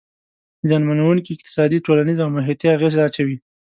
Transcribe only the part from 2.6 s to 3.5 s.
اغیز اچوي.